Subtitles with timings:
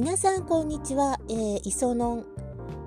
[0.00, 2.24] 皆さんこんにちは、えー、磯野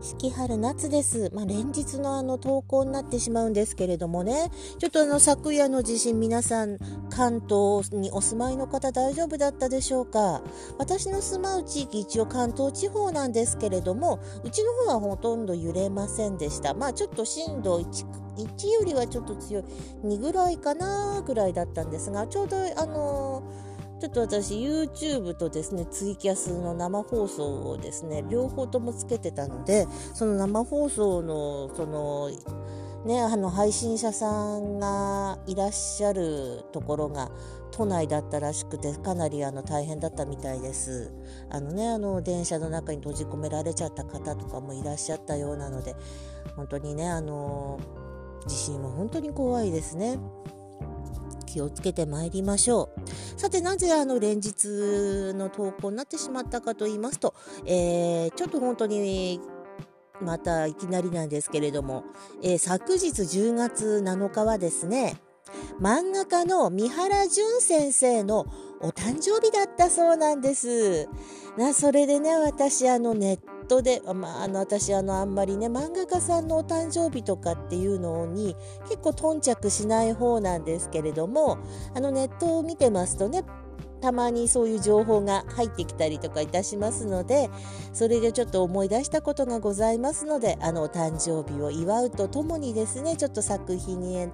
[0.00, 1.28] 四季春夏です。
[1.34, 6.78] まあ、連日のあの投稿になってしまうんですけれどもね、ちょっとあの昨夜の地震皆さん
[7.10, 10.40] 関東にお住まいの方大丈夫だったでしょうか？
[10.78, 16.74] 私の住まう地域一応関東地方なんですけれども、うちの方はほとんど揺れませんでした。
[16.74, 18.06] まあちょっと震度 1,
[18.36, 19.64] 1よりはちょっと強い
[20.04, 23.42] 2ぐらいかなぐらいだったんですが、ちょうどあの
[24.00, 32.30] ちょっと私 YouTube とですねツイキャスの生放送をですね両方ともつけてたのでその生放送のその
[33.04, 37.30] ねあの配信者さんがいらっしゃるところが
[37.72, 41.12] 都内だったらしくてかなりあの大変だったみたいです。
[41.50, 45.94] あのねあの電車の中に閉じ込められちゃった方とかもいらっしゃったようなので
[46.56, 47.78] 本当にねあの
[48.46, 50.18] 地震は本当に怖いですね。
[51.50, 52.90] 気をつけてまいりましょ
[53.36, 53.40] う。
[53.40, 57.34] さて、なぜあの連日の投稿になってしまったかと言いますと、
[57.66, 59.40] えー、ちょっと本当に
[60.20, 62.04] またいきなりなんですけれども、
[62.42, 65.16] えー、昨日10月7日はですね、
[65.80, 68.46] 漫画家の三原淳先生の
[68.80, 71.08] お誕生日だったそうなんです。
[71.58, 78.56] なそれでね、私あのネットで、まあ、あの私あのあんまりね漫画家さんのお誕生日とかっていうのに
[78.88, 81.58] 結構頓着しない方なんですけれども
[81.94, 83.44] あのネットを見てますとね
[84.00, 87.48] たまにそういう情報が入ってきたりとかいたしますので
[87.92, 94.30] それでちょっと思い出したことがございますのであのお誕生日を祝うとともにですねちょっと作品へ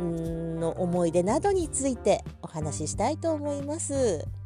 [0.00, 4.43] の思い出などについてお話ししたいと思います。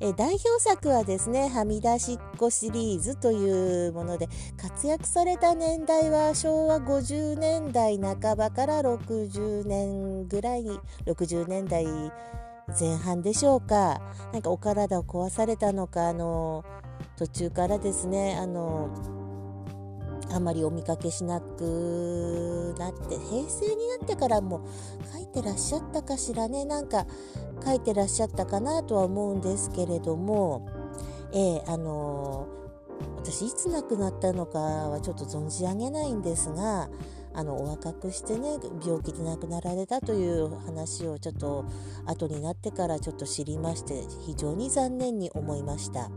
[0.00, 10.64] え代表作はですね「はみ出しっこ」シリーズというもので活躍された年代は昭和50年代半ばから60年ぐらい
[11.06, 11.84] 60年代
[12.78, 14.00] 前半でしょうか。
[14.32, 16.64] なんかお体を壊されたのかあの
[17.16, 18.90] 途中からですねあの
[20.30, 24.66] あまりお見かけしなくなって平成になってからも
[25.12, 27.06] 書いてらっしゃったかしらねなんか
[27.64, 30.68] 書いてらっしゃったかなとは思うんですけれども、
[31.32, 36.88] えー、あのー、私いつ亡くなったのかはちょっと存じ上げないんですが
[37.34, 41.64] あのお若くしてね病気で亡くなられたという話をちょっと
[42.06, 46.10] 後になってからちょっと知りまして非常に残念に思いました。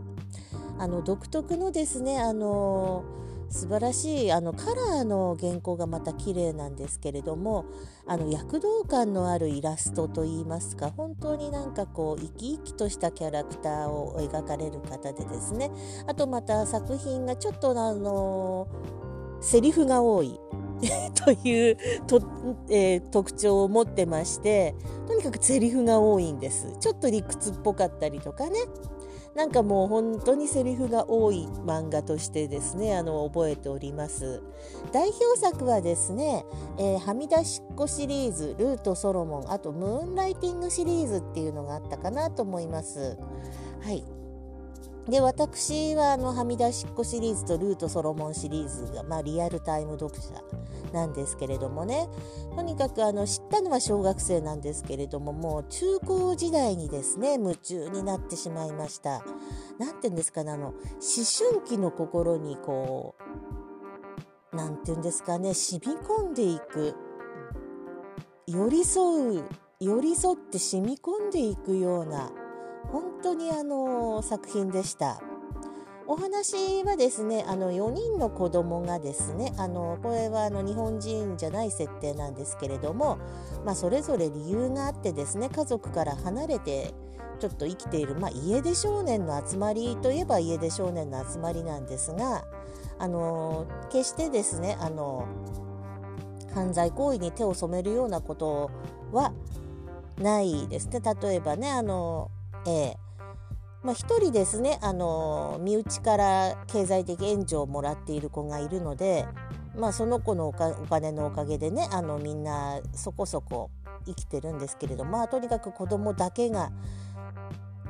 [0.78, 3.21] あの独特のですねあのー
[3.52, 7.66] 素晴らしいあのカラーの原稿がまた綺麗なんですけれども
[8.06, 15.70] あの躍動感のあるイラストといいますか本当になんかこう生き生きとしたキャラクターを描かれる方でですね。
[16.06, 18.66] あとまた作品がちょっとあの
[19.40, 20.38] セリフが多い。
[21.14, 21.76] という
[22.08, 22.20] と、
[22.68, 24.74] えー、特徴を持ってまして
[25.06, 26.76] とにかくセリフが多いんです。
[26.80, 28.58] ちょっと理屈っぽかったりとかね。
[29.34, 34.42] なんかもう本当にセリフが多い漫画としてですねあの覚えております。
[34.92, 36.44] 代表作はですね、
[36.78, 43.16] えー、はみ出しっこシリーズルートソロモンあとムーンライティングシリーズっていうのがあったかなと思います。
[43.82, 44.04] はい。
[45.08, 50.40] で私はあのはみ出しっこシリーズとルートソロモンシリーズが、まあ、リアルタイム読者
[50.92, 52.08] なんですけれどもね。
[52.54, 59.24] とにかくあの知ったのは小学生なんですけれどももう中高時代にですね夢中になってしまいました。
[59.78, 60.74] 何て言うんですかねあの思
[61.54, 66.94] 春期の心にこう何て言うんですかね染み込んでいく
[68.46, 69.44] 寄り添う
[69.80, 72.30] 寄り添って染み込んでいくような
[72.90, 75.20] 本当にあの作品でした。
[76.06, 83.18] お話はですねあの4人の子供がですねあのこれはあの日本人じゃない設定なんですけれども、
[83.64, 86.92] まあ、それぞれ理由があってですね家族から離れて
[87.40, 92.44] ちょっと生きている、まあ、家出少年の集まりといえば家出少年の集まりなんですが
[92.98, 95.26] あの決してですねあの
[96.54, 98.70] 犯罪行為に手を染めるようなこと
[99.12, 99.32] は
[100.18, 102.30] ないですね例えばねあの
[102.66, 103.12] えー
[103.82, 109.26] まあ、1人ですねあの身内から経済的援助をもらっている子がいるので、
[109.76, 113.70] まあ、その子のお金のおかげでねあのみんなそこそこ
[114.06, 116.70] 生きてるんですけれどまあとにかく子供だけが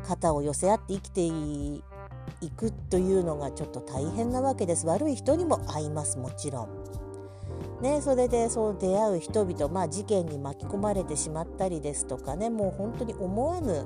[0.02, 6.81] 肩を寄せ合って生きていくというのがちょっと大変なわけです悪い人にも会いますもちろん。
[7.82, 13.84] ね、それでそう出会う人々、まあ、事件に巻き込まれてしまったりですとかねもう本当に思わぬ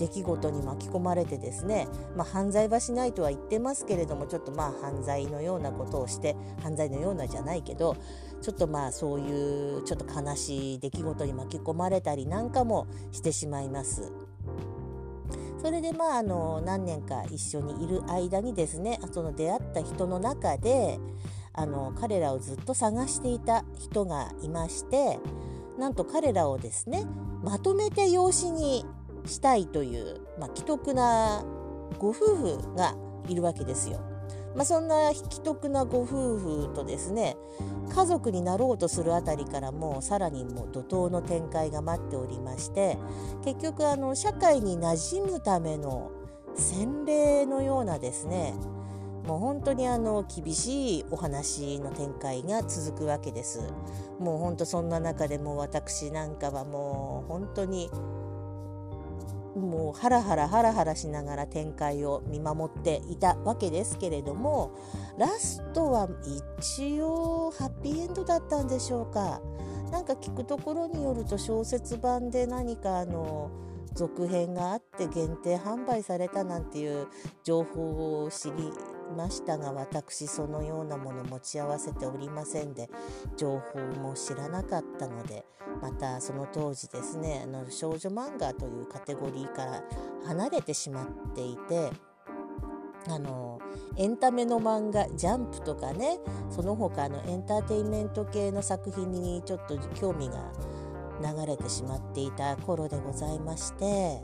[0.00, 7.96] 出来事に巻き込まれてですね、まあ、犯罪はしないとは言ってますけれどもちょっとまあ犯罪のようなことをして犯罪のようなじゃないけど
[8.42, 14.12] ちょっとまあそういうちょっと悲しい出来事に巻き込まれたりなんかもしてしまいます。
[15.62, 21.00] それでまああの何年か一緒にいる間にですねその出会った人の中で
[21.56, 25.18] あの彼らをずっと探していた人がいまして
[25.78, 27.06] なんと彼らをですね
[27.42, 28.84] まとめて養子に
[29.26, 31.44] したいという、まあ、既得な
[31.98, 32.94] ご夫婦が
[33.28, 34.00] いるわけですよ。
[34.54, 37.36] まあ、そんな既得なご夫婦とですね
[37.94, 42.96] 家族になろうとするあたりからもうさらにもう怒涛の展開が待っておりまして
[43.44, 46.10] 結局あの社会に馴染むための
[46.54, 48.54] 洗礼のようなですね
[49.26, 53.60] もう本当にあの厳しいお話の展開が続くわけです。
[54.20, 57.90] もう本当そんな中でも私なんかはもう本当に
[59.56, 64.70] もうハラハラハラハラしながら展開を見守っていたわけですけれども
[65.18, 66.08] ラストは
[66.68, 69.40] 一応ハッピーエンドだったんでしょうか。
[69.90, 73.50] なんか聞くところによると小説版で何かあの
[73.94, 77.06] 続編があって限定販売されたなんていう
[77.44, 78.72] 情報を知り
[79.16, 82.88] ましたが私そのようなもの持ち合わせておりませんで
[83.36, 85.44] 情報も知らなかったので
[85.82, 89.84] またその当時ですねあの少女漫画というカテゴリーから
[90.26, 91.90] 離れてしまっていて
[93.08, 93.60] あの
[93.96, 96.18] エンタメの漫画ジャンプとかね
[96.50, 100.52] その他のエンターテインメント系の作品にちょっと興味が
[101.20, 104.22] 流れてしまっていた頃でございまして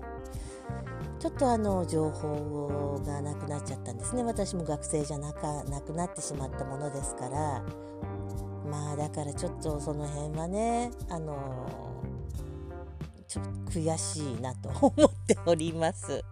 [1.22, 7.62] ちょっとあの情報がなくなっちゃったんですね私も学生じゃなかなくなってしまったものですから
[8.68, 12.02] まあだからちょっとその辺はねあの
[13.28, 16.24] ちょっと悔しいなと思っております。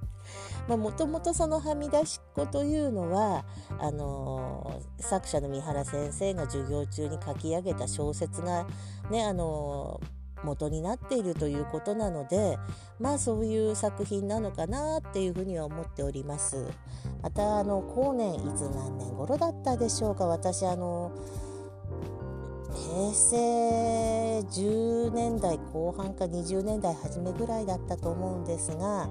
[0.69, 3.45] もともとそのはみ出しっ子というのは
[3.79, 8.67] あの作者の三原先生が授業中に書き上げた小説が
[9.11, 10.01] ねあの
[10.45, 12.59] 元になっているということなので
[12.99, 16.67] まあそういう作品なのかなっていうふうには思っております。
[17.23, 20.27] またあの後年いつ何年頃だったでしょうか。
[20.27, 21.13] 私あの
[22.91, 29.09] 平成10年代後半か20年代初めぐらいだったと思うんですが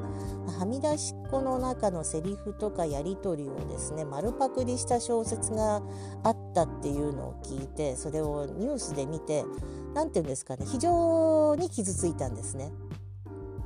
[0.59, 5.81] はみ出しっ子の中のセリフとかやり取りをですね丸パクリした小説が
[6.23, 9.45] あったっていうのを聞いてそれをニュースで見て
[9.93, 12.71] 何て言うんですかね非常に傷ついたんですね。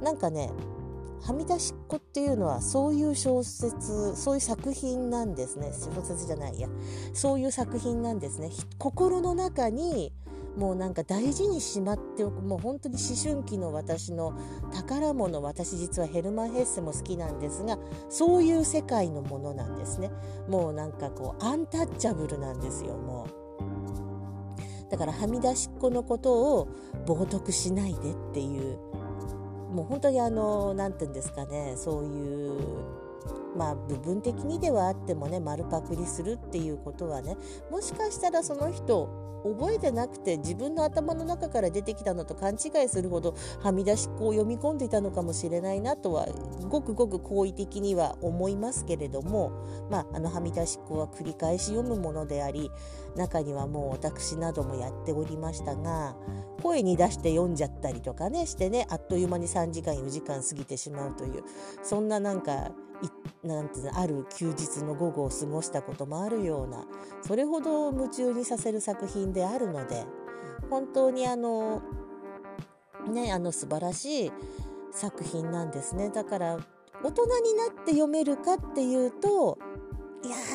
[0.01, 0.51] なんかね
[1.21, 5.71] はみ出しっ子っていうのはそういう小説そういう作品なんですね。
[5.73, 6.67] 小説じゃないや。
[7.13, 8.49] そういう作品なんですね。
[8.77, 10.13] 心の中に
[10.57, 12.41] もうなんか大事にしまっておく。
[12.41, 14.33] もう本当に思春期の私の
[14.73, 15.41] 宝物。
[15.41, 17.77] 私実はヘルマン・ヘッセも好きなんですが
[18.09, 20.11] そういう世界のものなんですね。
[20.47, 23.43] もうなんかこうアンタッチャブルなんですよもう。
[24.91, 26.67] だからはみ出しっ子のことを
[27.07, 28.77] 冒涜しないでっていう
[29.73, 32.53] もう本当にあの何て言うんですかねそういう
[33.55, 37.37] まあ部分的にではあってもね丸パクリするっていうことはね
[37.71, 46.27] もしかしたらその人覚えてなくて自分の頭の中から出てきたのと勘違いするほどはみ出しっ子を読み込んでいたのかもしれないなとは
[46.69, 49.51] ごくごく好意的には思いますけれども、
[49.91, 52.71] まあ、あのはみ出しっ子は繰り返し読むものであり
[53.15, 56.15] 中にはもう私などもやっておりましたが
[56.61, 61.43] 声に出して読んじゃったりとかねしてねあっという間に3時間4時間過ぎてしまうという
[61.83, 62.71] そんななんか
[63.43, 66.85] なんてうのある休日の午後を過ごしたこともあるような
[67.21, 70.05] それほど夢中にさせる作品であるので
[70.69, 71.81] 本当にあの
[73.09, 74.31] ねあの素晴らしい
[74.91, 76.09] 作品なんですね。
[76.09, 76.57] だから
[77.03, 79.57] 大人になって読めるかっていうと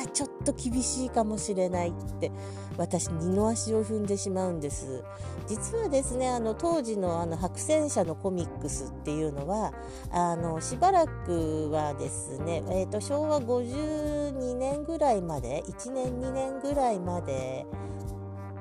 [0.07, 2.31] ちょっと厳しいかもしれないって
[2.77, 5.03] 私二の足を踏んでしまうんです。
[5.47, 9.73] 実はですねあの当時のあの白戦車のコミックスっていうのは
[10.11, 17.65] あのしばらくはですね、えーと、昭和52年ぐらいまで1年2年ぐらいまで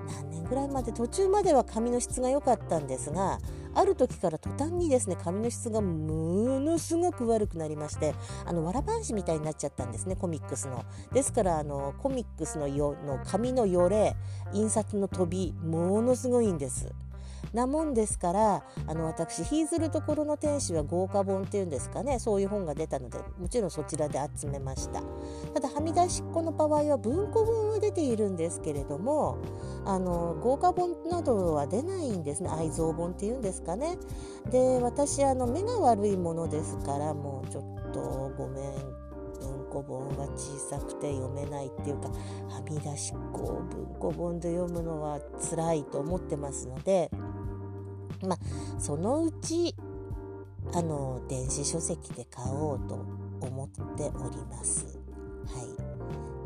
[0.06, 3.38] 何年ぐらいまで途中までは紙の質が良かったんですが
[3.74, 10.84] ある時から途端にですね紙の質がものすごく悪くなりましてあのわらばんしみたいになっちゃったんですねコミックスの。
[11.12, 14.16] ですからあのコミックスのよの紙のよれ
[14.52, 16.92] 印刷の飛びものすごいんです。
[17.52, 22.18] なもんですからあの私「ヒーズルところの天使」は豪華本っていうんですかね。
[22.18, 25.02] そういう本が出たのでもちろんそちらで集めました。
[25.54, 29.38] ただはみ出しっ子の場合は文庫本は出ているんですけれども
[29.84, 32.50] あの豪華本などは出ないんですね。
[32.50, 33.98] 愛蔵本っていうんですかね。
[34.50, 39.08] で私あの目が悪いものですからもうちょっとごめん。
[39.40, 47.10] 文庫本は小さくて読めないっていうかはみ出しっ子を文庫本で読むのは辛いと思ってますので
[48.26, 48.38] まあ
[48.80, 49.74] そのうち
[50.74, 52.94] あの電子書籍で買おうと
[53.40, 54.98] 思っております。
[55.46, 55.88] はい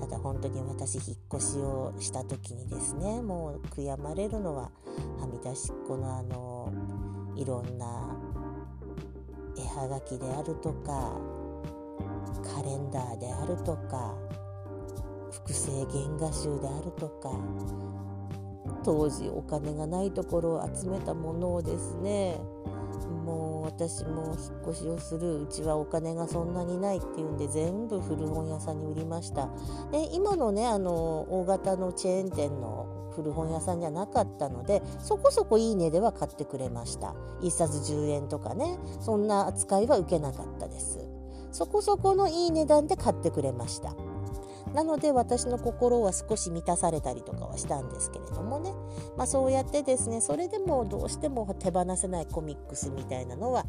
[0.01, 4.71] ただ本当に私引っ越しをした時にですねもう悔やまれるのはは
[5.33, 6.73] み出しっこのあの
[7.37, 8.17] いろんな
[9.57, 11.21] 絵はがきであるとか
[12.43, 14.15] カレンダーであるとか
[15.31, 17.31] 複製原画集であるとか
[18.85, 22.41] 当時お金がないところを集めたものをですね
[23.25, 29.49] もう私も引っ越しをするうちはお金がそんなにないっていうんで全部古本屋さんに売りました。
[29.91, 37.15] で今のねあの大型のチェーン店の古本屋さんじゃなかったのでそこそこいい値では買ってくれました。
[37.43, 40.99] 1冊10円とかねそんな扱いは受けなかったです。
[41.53, 43.95] そこそこのいい値段で買ってくれました。
[44.75, 48.73] なので私の心は少し満たされたりとかはしたんですけれどもね、
[49.17, 53.65] まあ、そうやってですねそれでもどうしても手放せないコミックスみたいなのは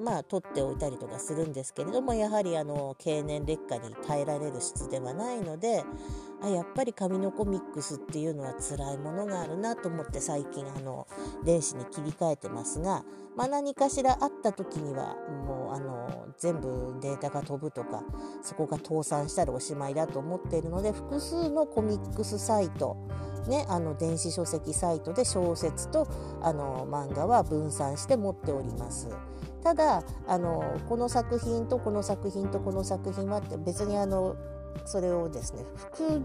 [0.00, 5.84] まあ取っておいたりとかするんですけれどもやはりあの経年劣化に耐えられる質ではないので
[6.42, 11.06] あやっぱり紙のコミックスっていうのは辛いものがあるなと思って最近あの
[11.44, 13.04] 電子に切り替えてますが、
[13.36, 15.16] まあ、何かしらあった時には
[15.46, 18.02] もうあの全部データが飛ぶとか
[18.42, 22.96] そこが倒産したらおしまいだと思っているので複数のコミックスサイト
[23.48, 26.06] ね、あの電子書籍サイトで小説と
[26.42, 29.08] あの漫画は分散して持っております。
[29.62, 34.36] ただあのこの作品とこの作品とこの作品はって別にあの
[34.86, 36.22] それをですね複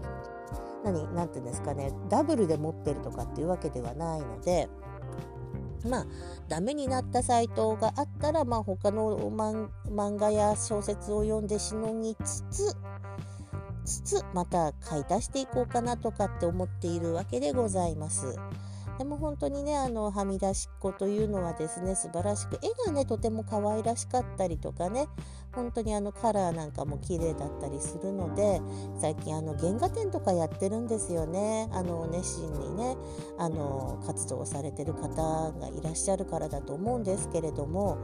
[0.84, 4.68] 何何て言うんですかねダブルで持ってるとかっていうわけではないので
[5.88, 6.06] まあ
[6.48, 12.76] ダメになったサイトがあったら、まあ、他の漫画や小説を読んでしのぎつつ
[13.84, 18.36] つつまた買い足していこうかなとかって思っているわけでございます。
[18.98, 25.06] でも本当にねあのはみ出しっこというのはですね素晴らしく絵がねとても可愛らしかったりとかね
[25.56, 28.60] 本当にあのカラーなんかも綺麗だったりするので
[29.00, 31.68] 最近あの原画展とかやってるんですよね。
[31.72, 32.96] あの熱心にね
[33.38, 35.08] あの活動されてる方
[35.52, 37.96] がいらっしゃるからだと思うんですけれども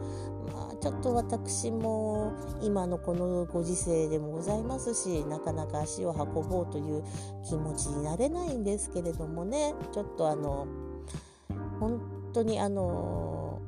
[0.50, 2.32] まあちょっと私も
[2.62, 7.04] 今のこのご時世でもございますしなかなか足を運ぼうという
[7.46, 9.74] 気持ちになれないんですけれどもね。
[9.92, 10.66] ちょっとあの
[11.78, 12.00] 本
[12.32, 13.60] 当にあの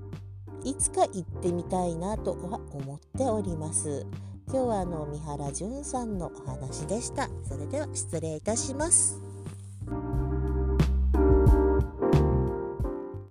[0.65, 4.07] いつか行ってみたいなとは思っております。
[4.49, 7.29] 今日はあの三原淳さんのお話でした。
[7.47, 9.21] それでは失礼いたします。